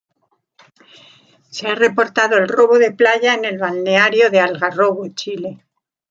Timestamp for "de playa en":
2.79-3.45